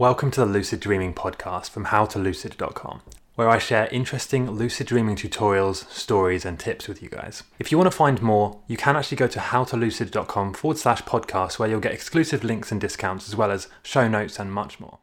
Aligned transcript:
Welcome 0.00 0.30
to 0.30 0.40
the 0.40 0.46
Lucid 0.46 0.80
Dreaming 0.80 1.12
podcast 1.12 1.68
from 1.68 1.84
howtolucid.com, 1.84 3.02
where 3.34 3.50
I 3.50 3.58
share 3.58 3.86
interesting 3.88 4.50
lucid 4.50 4.86
dreaming 4.86 5.14
tutorials, 5.14 5.86
stories, 5.90 6.46
and 6.46 6.58
tips 6.58 6.88
with 6.88 7.02
you 7.02 7.10
guys. 7.10 7.42
If 7.58 7.70
you 7.70 7.76
want 7.76 7.90
to 7.90 7.94
find 7.94 8.22
more, 8.22 8.62
you 8.66 8.78
can 8.78 8.96
actually 8.96 9.18
go 9.18 9.26
to 9.26 9.38
howtolucid.com 9.38 10.54
forward 10.54 10.78
slash 10.78 11.02
podcast, 11.02 11.58
where 11.58 11.68
you'll 11.68 11.80
get 11.80 11.92
exclusive 11.92 12.42
links 12.42 12.72
and 12.72 12.80
discounts, 12.80 13.28
as 13.28 13.36
well 13.36 13.50
as 13.50 13.68
show 13.82 14.08
notes 14.08 14.38
and 14.38 14.50
much 14.50 14.80
more. 14.80 15.00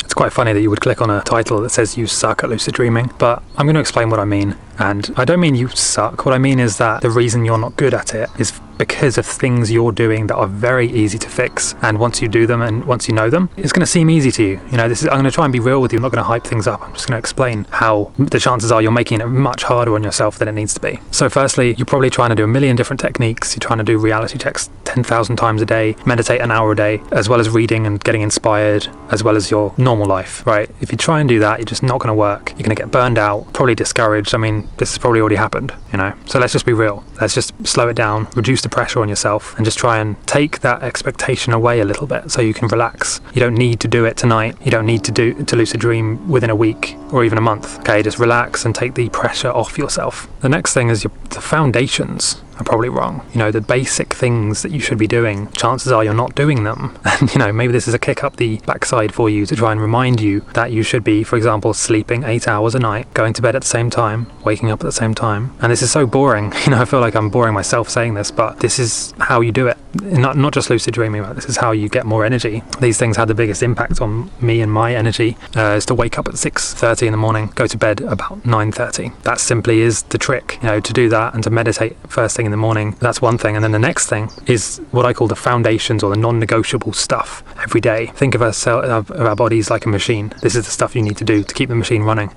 It's 0.00 0.12
quite 0.12 0.32
funny 0.32 0.52
that 0.52 0.60
you 0.60 0.70
would 0.70 0.80
click 0.80 1.00
on 1.00 1.08
a 1.08 1.22
title 1.22 1.60
that 1.60 1.70
says 1.70 1.96
you 1.96 2.08
suck 2.08 2.42
at 2.42 2.50
lucid 2.50 2.74
dreaming, 2.74 3.12
but 3.16 3.44
I'm 3.56 3.66
going 3.66 3.74
to 3.74 3.80
explain 3.80 4.10
what 4.10 4.18
I 4.18 4.24
mean. 4.24 4.56
And 4.78 5.10
I 5.16 5.24
don't 5.24 5.40
mean 5.40 5.54
you 5.54 5.68
suck. 5.68 6.24
What 6.24 6.34
I 6.34 6.38
mean 6.38 6.58
is 6.58 6.78
that 6.78 7.02
the 7.02 7.10
reason 7.10 7.44
you're 7.44 7.58
not 7.58 7.76
good 7.76 7.94
at 7.94 8.14
it 8.14 8.28
is 8.38 8.60
because 8.78 9.18
of 9.18 9.26
things 9.26 9.70
you're 9.70 9.92
doing 9.92 10.26
that 10.26 10.36
are 10.36 10.46
very 10.46 10.90
easy 10.90 11.18
to 11.18 11.28
fix. 11.28 11.74
And 11.82 11.98
once 11.98 12.20
you 12.20 12.28
do 12.28 12.46
them 12.46 12.62
and 12.62 12.84
once 12.84 13.08
you 13.08 13.14
know 13.14 13.30
them, 13.30 13.48
it's 13.56 13.72
going 13.72 13.80
to 13.80 13.86
seem 13.86 14.10
easy 14.10 14.30
to 14.32 14.42
you. 14.42 14.60
You 14.70 14.76
know, 14.76 14.88
this 14.88 15.02
is, 15.02 15.08
I'm 15.08 15.14
going 15.14 15.24
to 15.24 15.30
try 15.30 15.44
and 15.44 15.52
be 15.52 15.60
real 15.60 15.80
with 15.80 15.92
you. 15.92 15.98
I'm 15.98 16.02
not 16.02 16.12
going 16.12 16.22
to 16.22 16.26
hype 16.28 16.44
things 16.44 16.66
up. 16.66 16.82
I'm 16.82 16.92
just 16.92 17.06
going 17.08 17.16
to 17.16 17.18
explain 17.18 17.66
how 17.70 18.12
the 18.18 18.38
chances 18.38 18.70
are 18.70 18.82
you're 18.82 18.92
making 18.92 19.20
it 19.20 19.26
much 19.26 19.62
harder 19.62 19.94
on 19.94 20.04
yourself 20.04 20.38
than 20.38 20.48
it 20.48 20.52
needs 20.52 20.74
to 20.74 20.80
be. 20.80 21.00
So, 21.10 21.28
firstly, 21.28 21.74
you're 21.74 21.86
probably 21.86 22.10
trying 22.10 22.30
to 22.30 22.36
do 22.36 22.44
a 22.44 22.48
million 22.48 22.76
different 22.76 23.00
techniques. 23.00 23.54
You're 23.54 23.66
trying 23.66 23.78
to 23.78 23.84
do 23.84 23.98
reality 23.98 24.38
checks 24.38 24.70
10,000 24.84 25.36
times 25.36 25.62
a 25.62 25.66
day, 25.66 25.96
meditate 26.04 26.40
an 26.40 26.50
hour 26.50 26.72
a 26.72 26.76
day, 26.76 27.02
as 27.12 27.28
well 27.28 27.40
as 27.40 27.50
reading 27.50 27.86
and 27.86 28.02
getting 28.02 28.22
inspired, 28.22 28.88
as 29.10 29.22
well 29.22 29.36
as 29.36 29.50
your 29.50 29.74
normal 29.76 30.06
life, 30.06 30.46
right? 30.46 30.70
If 30.80 30.92
you 30.92 30.98
try 30.98 31.20
and 31.20 31.28
do 31.28 31.38
that, 31.40 31.58
you're 31.58 31.66
just 31.66 31.82
not 31.82 31.98
going 32.00 32.08
to 32.08 32.14
work. 32.14 32.50
You're 32.50 32.66
going 32.66 32.76
to 32.76 32.82
get 32.82 32.90
burned 32.90 33.18
out, 33.18 33.52
probably 33.52 33.74
discouraged. 33.74 34.34
I 34.34 34.38
mean, 34.38 34.65
this 34.78 34.90
has 34.90 34.98
probably 34.98 35.20
already 35.20 35.36
happened, 35.36 35.72
you 35.92 35.98
know? 35.98 36.12
So 36.26 36.38
let's 36.38 36.52
just 36.52 36.66
be 36.66 36.72
real. 36.72 37.04
Let's 37.20 37.34
just 37.34 37.52
slow 37.66 37.88
it 37.88 37.94
down, 37.94 38.28
reduce 38.34 38.62
the 38.62 38.68
pressure 38.68 39.00
on 39.00 39.08
yourself, 39.08 39.56
and 39.56 39.64
just 39.64 39.78
try 39.78 39.98
and 39.98 40.24
take 40.26 40.60
that 40.60 40.82
expectation 40.82 41.52
away 41.52 41.80
a 41.80 41.84
little 41.84 42.06
bit 42.06 42.30
so 42.30 42.40
you 42.42 42.54
can 42.54 42.68
relax. 42.68 43.20
You 43.34 43.40
don't 43.40 43.54
need 43.54 43.80
to 43.80 43.88
do 43.88 44.04
it 44.04 44.16
tonight. 44.16 44.56
You 44.64 44.70
don't 44.70 44.86
need 44.86 45.04
to 45.04 45.12
do 45.12 45.44
to 45.44 45.56
lucid 45.56 45.80
dream 45.80 46.28
within 46.28 46.50
a 46.50 46.56
week 46.56 46.96
or 47.12 47.24
even 47.24 47.38
a 47.38 47.40
month. 47.42 47.78
Okay, 47.80 48.02
just 48.02 48.18
relax 48.18 48.64
and 48.64 48.74
take 48.74 48.94
the 48.94 49.08
pressure 49.10 49.50
off 49.50 49.78
yourself. 49.78 50.28
The 50.40 50.48
next 50.48 50.74
thing 50.74 50.88
is 50.88 51.04
your, 51.04 51.12
the 51.30 51.40
foundations 51.40 52.42
are 52.58 52.64
probably 52.64 52.88
wrong. 52.88 53.26
You 53.32 53.38
know, 53.38 53.50
the 53.50 53.60
basic 53.60 54.14
things 54.14 54.62
that 54.62 54.72
you 54.72 54.80
should 54.80 54.98
be 54.98 55.06
doing, 55.06 55.50
chances 55.52 55.92
are 55.92 56.04
you're 56.04 56.14
not 56.14 56.34
doing 56.34 56.64
them. 56.64 56.98
And, 57.16 57.32
you 57.32 57.38
know, 57.38 57.50
maybe 57.50 57.72
this 57.72 57.88
is 57.88 57.94
a 57.94 57.98
kick 57.98 58.22
up 58.22 58.36
the 58.36 58.58
backside 58.66 59.14
for 59.14 59.30
you 59.30 59.46
to 59.46 59.56
try 59.56 59.72
and 59.72 59.80
remind 59.80 60.20
you 60.20 60.40
that 60.52 60.70
you 60.70 60.82
should 60.82 61.02
be, 61.02 61.24
for 61.24 61.36
example, 61.36 61.72
sleeping 61.72 62.24
eight 62.24 62.46
hours 62.46 62.74
a 62.74 62.78
night, 62.78 63.12
going 63.14 63.32
to 63.32 63.40
bed 63.40 63.56
at 63.56 63.62
the 63.62 63.68
same 63.68 63.88
time, 63.88 64.30
waking 64.44 64.70
up 64.70 64.80
at 64.80 64.84
the 64.84 64.92
same 64.92 65.14
time. 65.14 65.56
And 65.62 65.72
this 65.72 65.80
is 65.80 65.90
so 65.90 66.06
boring. 66.06 66.52
You 66.66 66.72
know, 66.72 66.80
I 66.80 66.84
feel 66.84 66.98
like 67.00 67.14
I'm 67.14 67.30
boring 67.30 67.54
myself 67.54 67.88
saying 67.88 68.14
this, 68.14 68.32
but 68.32 68.58
this 68.58 68.80
is 68.80 69.14
how 69.18 69.40
you 69.40 69.52
do 69.52 69.68
it. 69.68 69.78
Not, 70.02 70.36
not 70.36 70.52
just 70.52 70.68
lucid 70.68 70.94
dreaming, 70.94 71.22
but 71.22 71.36
this 71.36 71.48
is 71.48 71.56
how 71.56 71.70
you 71.70 71.88
get 71.88 72.04
more 72.04 72.24
energy. 72.24 72.62
These 72.80 72.98
things 72.98 73.16
had 73.16 73.28
the 73.28 73.34
biggest 73.34 73.62
impact 73.62 74.00
on 74.00 74.30
me 74.40 74.60
and 74.60 74.72
my 74.72 74.92
energy 74.94 75.36
uh, 75.54 75.76
is 75.76 75.86
to 75.86 75.94
wake 75.94 76.18
up 76.18 76.26
at 76.26 76.34
6.30 76.34 77.06
in 77.06 77.12
the 77.12 77.18
morning, 77.18 77.52
go 77.54 77.68
to 77.68 77.78
bed 77.78 78.00
about 78.00 78.42
9.30. 78.42 79.22
That 79.22 79.38
simply 79.38 79.80
is 79.80 80.02
the 80.04 80.18
trick, 80.18 80.58
you 80.60 80.68
know, 80.68 80.80
to 80.80 80.92
do 80.92 81.08
that 81.08 81.34
and 81.34 81.44
to 81.44 81.50
meditate 81.50 81.96
first 82.08 82.36
thing 82.36 82.45
in 82.46 82.50
the 82.50 82.56
morning. 82.56 82.96
That's 83.00 83.20
one 83.20 83.36
thing. 83.36 83.56
And 83.56 83.62
then 83.62 83.72
the 83.72 83.78
next 83.78 84.06
thing 84.06 84.30
is 84.46 84.80
what 84.90 85.04
I 85.04 85.12
call 85.12 85.28
the 85.28 85.36
foundations 85.36 86.02
or 86.02 86.10
the 86.10 86.16
non 86.16 86.38
negotiable 86.38 86.94
stuff 86.94 87.42
every 87.62 87.80
day. 87.80 88.06
Think 88.14 88.34
of, 88.34 88.42
of 88.42 89.10
our 89.10 89.36
bodies 89.36 89.70
like 89.70 89.84
a 89.84 89.88
machine. 89.88 90.32
This 90.40 90.54
is 90.54 90.64
the 90.64 90.72
stuff 90.72 90.96
you 90.96 91.02
need 91.02 91.18
to 91.18 91.24
do 91.24 91.42
to 91.42 91.54
keep 91.54 91.68
the 91.68 91.74
machine 91.74 92.02
running. 92.02 92.30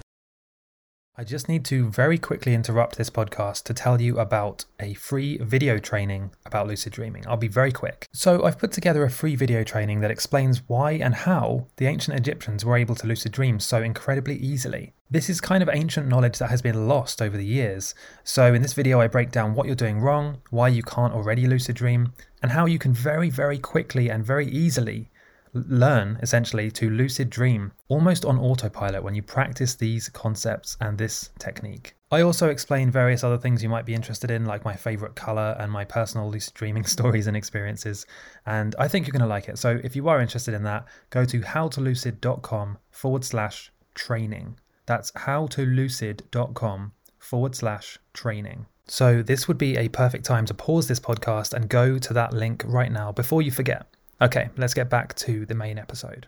I 1.20 1.26
just 1.26 1.50
need 1.50 1.66
to 1.66 1.90
very 1.90 2.18
quickly 2.18 2.54
interrupt 2.54 2.96
this 2.96 3.10
podcast 3.10 3.64
to 3.66 3.74
tell 3.74 4.00
you 4.00 4.20
about 4.20 4.64
a 4.80 4.94
free 4.94 5.38
video 5.40 5.78
training 5.78 6.32
about 6.46 6.66
lucid 6.66 6.94
dreaming. 6.94 7.28
I'll 7.28 7.36
be 7.36 7.50
very 7.50 7.74
quick. 7.74 8.08
So, 8.14 8.46
I've 8.46 8.58
put 8.58 8.72
together 8.72 9.04
a 9.04 9.10
free 9.10 9.36
video 9.36 9.66
training 9.66 10.00
that 10.00 10.12
explains 10.12 10.62
why 10.70 10.94
and 10.94 11.14
how 11.14 11.68
the 11.76 11.88
ancient 11.88 12.18
Egyptians 12.18 12.64
were 12.64 12.78
able 12.78 12.96
to 12.96 13.06
lucid 13.06 13.34
dream 13.34 13.60
so 13.60 13.84
incredibly 13.84 14.38
easily. 14.38 14.94
This 15.12 15.30
is 15.30 15.42
kind 15.42 15.62
of 15.62 15.68
ancient 15.68 16.08
knowledge 16.08 16.38
that 16.38 16.52
has 16.52 16.62
been 16.62 16.88
lost 16.88 17.22
over 17.22 17.36
the 17.36 17.46
years. 17.46 17.94
So, 18.24 18.54
in 18.54 18.62
this 18.62 18.72
video, 18.72 19.02
I 19.02 19.08
break 19.08 19.30
down 19.30 19.56
what 19.56 19.68
you're 19.68 19.76
doing 19.76 20.00
wrong, 20.00 20.38
why 20.52 20.70
you 20.70 20.84
can't 20.84 21.14
already 21.14 21.48
lucid 21.48 21.76
dream, 21.76 22.14
and 22.42 22.54
how 22.54 22.66
you 22.66 22.80
can 22.80 22.94
very, 22.94 23.30
very 23.30 23.60
quickly 23.60 24.10
and 24.10 24.26
very 24.26 24.48
easily 24.48 25.10
learn 25.54 26.18
essentially 26.22 26.72
to 26.72 26.90
lucid 26.90 27.30
dream 27.30 27.72
almost 27.88 28.26
on 28.26 28.38
autopilot 28.40 29.04
when 29.04 29.16
you 29.16 29.22
practice 29.22 29.76
these 29.76 30.10
concepts 30.10 30.78
and 30.82 30.98
this 30.98 31.30
technique. 31.40 31.96
I 32.12 32.22
also 32.22 32.50
explain 32.50 32.90
various 32.90 33.24
other 33.24 33.38
things 33.38 33.62
you 33.62 33.70
might 33.70 33.86
be 33.86 33.94
interested 33.94 34.32
in, 34.32 34.46
like 34.46 34.66
my 34.66 34.76
favorite 34.76 35.16
color 35.16 35.56
and 35.60 35.72
my 35.72 35.86
personal 35.86 36.30
lucid 36.30 36.54
dreaming 36.56 36.86
stories 36.96 37.28
and 37.28 37.38
experiences. 37.38 38.06
And 38.46 38.76
I 38.80 38.88
think 38.88 39.06
you're 39.06 39.12
going 39.12 39.22
to 39.22 39.28
like 39.28 39.48
it. 39.48 39.60
So 39.60 39.80
if 39.84 39.96
you 39.96 40.10
are 40.10 40.22
interested 40.22 40.54
in 40.54 40.64
that, 40.64 40.86
go 41.12 41.24
to 41.26 41.42
howtolucid.com 41.42 42.78
forward 42.90 43.24
slash 43.24 43.72
training. 43.94 44.60
That's 44.88 45.12
howtolucid.com 45.12 46.92
forward 47.20 47.56
slash 47.56 48.00
training. 48.14 48.66
So 48.88 49.22
this 49.22 49.48
would 49.48 49.60
be 49.60 49.78
a 49.78 49.88
perfect 49.90 50.26
time 50.26 50.48
to 50.48 50.54
pause 50.56 50.88
this 50.88 51.00
podcast 51.00 51.54
and 51.54 51.70
go 51.70 52.00
to 52.00 52.14
that 52.14 52.34
link 52.34 52.64
right 52.66 52.92
now 52.92 53.12
before 53.12 53.44
you 53.44 53.52
forget. 53.52 53.86
Okay, 54.22 54.50
let's 54.58 54.74
get 54.74 54.90
back 54.90 55.16
to 55.16 55.46
the 55.46 55.56
main 55.56 55.78
episode. 55.78 56.28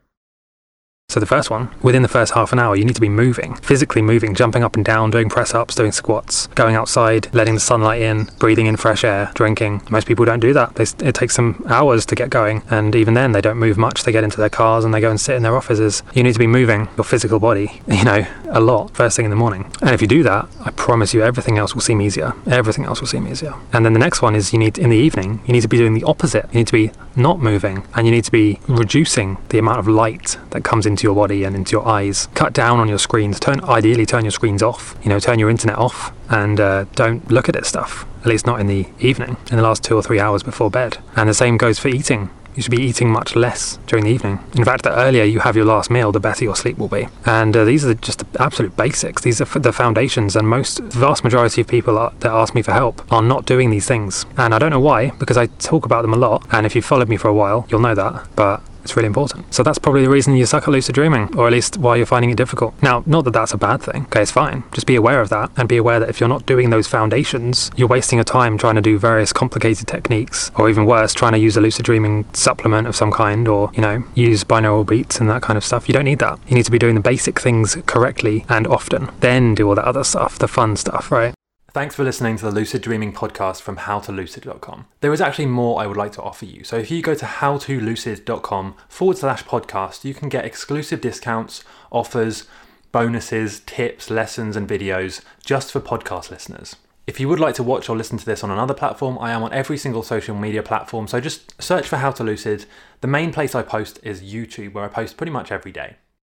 So 1.12 1.20
the 1.20 1.26
first 1.26 1.50
one, 1.50 1.70
within 1.82 2.04
the 2.04 2.08
first 2.08 2.32
half 2.32 2.54
an 2.54 2.60
hour, 2.60 2.74
you 2.74 2.86
need 2.86 2.96
to 2.96 3.02
be 3.02 3.10
moving, 3.10 3.56
physically 3.56 4.02
moving, 4.02 4.34
jumping 4.34 4.64
up 4.64 4.78
and 4.78 4.86
down, 4.86 5.12
doing 5.12 5.28
press 5.28 5.54
ups, 5.54 5.76
doing 5.76 5.92
squats, 5.92 6.48
going 6.56 6.74
outside, 6.74 7.28
letting 7.34 7.56
the 7.56 7.60
sunlight 7.60 8.02
in, 8.02 8.30
breathing 8.40 8.66
in 8.66 8.78
fresh 8.78 9.04
air, 9.04 9.30
drinking. 9.34 9.82
Most 9.90 10.08
people 10.08 10.24
don't 10.24 10.40
do 10.40 10.54
that. 10.54 10.76
They, 10.76 10.86
it 11.06 11.14
takes 11.14 11.36
them 11.36 11.66
hours 11.68 12.06
to 12.06 12.16
get 12.16 12.30
going, 12.30 12.64
and 12.70 12.96
even 12.96 13.14
then, 13.14 13.34
they 13.34 13.42
don't 13.42 13.58
move 13.58 13.78
much. 13.78 14.04
They 14.04 14.14
get 14.14 14.24
into 14.24 14.38
their 14.38 14.50
cars 14.50 14.86
and 14.86 14.94
they 14.94 15.02
go 15.02 15.10
and 15.10 15.20
sit 15.20 15.36
in 15.36 15.44
their 15.44 15.58
offices. 15.58 16.02
You 16.14 16.24
need 16.24 16.32
to 16.32 16.40
be 16.40 16.48
moving 16.48 16.88
your 16.96 17.04
physical 17.04 17.42
body, 17.42 17.82
you 17.88 18.06
know, 18.06 18.26
a 18.50 18.62
lot 18.62 18.96
first 18.96 19.18
thing 19.18 19.26
in 19.26 19.32
the 19.32 19.36
morning. 19.36 19.70
And 19.82 19.90
if 19.90 20.02
you 20.02 20.08
do 20.08 20.24
that, 20.24 20.48
I 20.62 20.72
promise 20.72 21.14
you, 21.14 21.24
everything 21.24 21.58
else 21.58 21.74
will 21.74 21.82
seem 21.82 22.02
easier. 22.02 22.32
Everything 22.48 22.86
else 22.86 23.02
will 23.02 23.08
seem 23.08 23.28
easier. 23.28 23.54
And 23.74 23.86
then 23.86 23.92
the 23.92 24.00
next 24.00 24.22
one 24.22 24.34
is 24.34 24.54
you 24.54 24.60
need 24.60 24.78
in 24.78 24.90
the 24.90 24.98
evening, 24.98 25.42
you 25.46 25.52
need 25.52 25.62
to 25.64 25.68
be 25.68 25.78
doing 25.78 25.94
the 25.94 26.06
opposite. 26.06 26.46
You 26.54 26.60
need 26.60 26.68
to 26.68 26.74
be 26.74 26.92
not 27.16 27.40
moving, 27.40 27.86
and 27.96 28.06
you 28.08 28.12
need 28.12 28.24
to 28.26 28.32
be 28.32 28.60
reducing 28.68 29.38
the 29.50 29.58
amount 29.58 29.80
of 29.80 29.88
light 29.88 30.38
that 30.52 30.64
comes 30.64 30.86
into 30.86 31.04
your 31.04 31.16
body 31.16 31.44
and 31.44 31.56
into 31.56 31.72
your 31.72 31.88
eyes. 31.88 32.28
Cut 32.36 32.54
down 32.54 32.80
on 32.80 32.88
your 32.88 33.00
screens. 33.00 33.40
Turn 33.40 33.62
ideally 33.64 34.06
turn 34.06 34.24
your 34.24 34.32
screens 34.32 34.64
off. 34.64 34.96
You 35.04 35.10
know, 35.10 35.20
turn 35.20 35.40
your 35.40 35.50
internet 35.50 35.78
off 35.78 36.12
and 36.30 36.60
uh, 36.60 36.86
don't 36.96 37.30
look 37.30 37.50
at 37.50 37.56
it 37.56 37.66
stuff. 37.66 38.06
At 38.22 38.28
least 38.28 38.46
not 38.46 38.60
in 38.60 38.68
the 38.68 38.88
evening, 39.00 39.38
in 39.50 39.58
the 39.58 39.64
last 39.64 39.84
two 39.84 39.96
or 39.96 40.04
three 40.04 40.20
hours 40.20 40.44
before 40.44 40.70
bed. 40.70 40.98
And 41.16 41.28
the 41.28 41.34
same 41.34 41.58
goes 41.58 41.80
for 41.80 41.88
eating. 41.88 42.30
You 42.56 42.64
should 42.64 42.72
be 42.72 42.84
eating 42.84 43.10
much 43.10 43.36
less 43.36 43.80
during 43.88 44.06
the 44.06 44.12
evening. 44.12 44.40
In 44.56 44.66
fact, 44.66 44.84
the 44.84 44.96
earlier 44.98 45.24
you 45.24 45.40
have 45.40 45.56
your 45.56 45.66
last 45.66 45.90
meal, 45.90 46.12
the 46.12 46.20
better 46.20 46.44
your 46.44 46.56
sleep 46.56 46.78
will 46.78 46.88
be. 46.88 47.08
And 47.26 47.56
uh, 47.56 47.64
these 47.64 47.86
are 47.86 47.94
just 47.94 48.20
the 48.20 48.42
absolute 48.42 48.76
basics. 48.76 49.22
These 49.22 49.42
are 49.42 49.60
the 49.60 49.72
foundations, 49.72 50.36
and 50.36 50.48
most 50.48 50.80
vast 50.80 51.24
majority 51.24 51.62
of 51.62 51.68
people 51.68 51.98
are, 51.98 52.14
that 52.20 52.32
ask 52.32 52.54
me 52.54 52.62
for 52.62 52.74
help 52.74 53.10
are 53.12 53.22
not 53.22 53.46
doing 53.46 53.70
these 53.70 53.88
things. 53.88 54.26
And 54.38 54.54
I 54.54 54.60
don't 54.60 54.72
know 54.72 54.80
why, 54.80 55.12
because 55.12 55.38
I 55.38 55.48
talk 55.48 55.86
about 55.86 56.02
them 56.02 56.14
a 56.14 56.18
lot. 56.18 56.46
And 56.52 56.66
if 56.66 56.76
you've 56.76 56.86
followed 56.86 57.10
me 57.10 57.18
for 57.18 57.28
a 57.28 57.34
while, 57.34 57.66
you'll 57.70 57.80
know 57.82 57.96
that. 57.96 58.28
But 58.36 58.62
it's 58.84 58.96
really 58.96 59.08
important. 59.08 59.54
So 59.54 59.64
that's 59.64 59.80
probably 59.80 60.04
the 60.04 60.10
reason 60.10 60.36
you 60.36 60.46
suck 60.46 60.64
at 60.64 60.70
lucid 60.70 60.96
dreaming, 60.96 61.36
or 61.38 61.48
at 61.48 61.54
least 61.54 61.78
why 61.78 61.96
you're 61.96 62.06
finding 62.06 62.30
it 62.30 62.38
difficult. 62.38 62.74
Now, 62.82 63.04
not 63.06 63.26
that 63.26 63.32
that's 63.32 63.54
a 63.54 63.58
bad 63.58 63.82
thing. 63.82 64.04
Okay, 64.06 64.22
it's 64.22 64.32
fine. 64.32 64.64
Just 64.72 64.88
be 64.88 64.96
aware 64.96 65.22
of 65.22 65.30
that 65.30 65.52
and 65.58 65.68
be 65.68 65.78
aware 65.78 66.00
that 66.00 66.10
if 66.10 66.20
you're 66.20 66.30
not 66.30 66.46
doing 66.46 66.70
those 66.70 66.88
foundations, 66.88 67.72
you're 67.76 67.88
wasting 67.88 68.18
your 68.18 68.24
time 68.24 68.58
trying 68.58 68.76
to 68.76 68.82
do 68.82 68.98
various 68.98 69.34
complicated 69.34 69.88
techniques, 69.88 70.52
or 70.56 70.70
even 70.70 70.86
worse, 70.86 71.14
trying 71.14 71.34
to 71.34 71.40
use 71.40 71.58
a 71.58 71.62
lucid 71.62 71.86
dreaming 71.86 72.26
supplement 72.34 72.88
of 72.88 72.96
some 72.96 73.12
kind, 73.12 73.48
or, 73.48 73.72
you 73.74 73.82
know, 73.82 74.04
use 74.16 74.44
binaural 74.44 74.86
beats 74.86 75.20
and 75.20 75.30
that 75.30 75.42
kind 75.42 75.58
of 75.58 75.66
stuff. 75.66 75.88
You 75.88 75.94
don't 75.94 76.06
need 76.06 76.20
that. 76.20 76.40
You 76.48 76.56
need 76.56 76.66
to 76.66 76.72
be 76.72 76.80
doing 76.80 76.96
the 76.96 77.02
basic 77.02 77.40
things 77.40 77.78
correctly 77.86 78.46
and 78.50 78.68
often. 78.68 79.10
Then 79.20 79.56
do 79.56 79.68
all 79.68 79.76
that 79.76 79.86
other 79.86 80.04
stuff, 80.04 80.40
the 80.40 80.48
fun 80.48 80.76
stuff, 80.76 81.12
right? 81.12 81.34
Thanks 81.74 81.96
for 81.96 82.04
listening 82.04 82.36
to 82.36 82.44
the 82.44 82.52
Lucid 82.52 82.82
Dreaming 82.82 83.14
podcast 83.14 83.62
from 83.62 83.78
howtolucid.com. 83.78 84.88
There 85.00 85.14
is 85.14 85.22
actually 85.22 85.46
more 85.46 85.82
I 85.82 85.88
would 85.88 85.96
like 85.96 86.12
to 86.14 86.22
offer 86.22 86.44
you. 86.44 86.66
So 86.66 86.76
if 86.76 86.92
you 86.92 87.02
go 87.02 87.16
to 87.16 87.26
howtolucid.com 87.26 88.76
forward 88.90 89.18
slash 89.18 89.46
podcast, 89.46 90.04
you 90.04 90.14
can 90.14 90.28
get 90.28 90.44
exclusive 90.44 91.00
discounts, 91.00 91.64
offers, 91.90 92.46
bonuses, 92.92 93.62
tips, 93.62 94.10
lessons, 94.10 94.58
and 94.58 94.68
videos 94.68 95.22
just 95.46 95.72
for 95.72 95.80
podcast 95.80 96.30
listeners. 96.30 96.76
If 97.08 97.22
you 97.22 97.30
would 97.30 97.40
like 97.40 97.56
to 97.56 97.64
watch 97.64 97.88
or 97.88 97.96
listen 97.96 98.18
to 98.18 98.26
this 98.26 98.44
on 98.44 98.52
another 98.52 98.74
platform, 98.74 99.18
I 99.18 99.32
am 99.32 99.42
on 99.42 99.54
every 99.54 99.78
single 99.78 100.04
social 100.04 100.36
media 100.36 100.64
platform. 100.64 101.08
So 101.08 101.22
just 101.22 101.62
search 101.62 101.88
for 101.88 101.96
How 101.96 102.12
to 102.12 102.24
Lucid. 102.26 102.66
The 103.00 103.08
main 103.08 103.32
place 103.32 103.56
I 103.56 103.62
post 103.62 103.98
is 104.04 104.22
YouTube, 104.22 104.74
where 104.74 104.84
I 104.84 104.90
post 104.90 105.16
pretty 105.16 105.32
much 105.32 105.54
every 105.54 105.72
day. 105.72 105.96